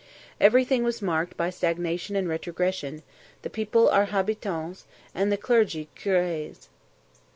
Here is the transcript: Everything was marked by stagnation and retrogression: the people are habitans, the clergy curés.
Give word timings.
Everything 0.39 0.83
was 0.83 0.99
marked 0.99 1.37
by 1.37 1.51
stagnation 1.51 2.15
and 2.15 2.27
retrogression: 2.27 3.03
the 3.43 3.51
people 3.51 3.87
are 3.87 4.05
habitans, 4.07 4.85
the 5.13 5.37
clergy 5.37 5.89
curés. 5.95 6.69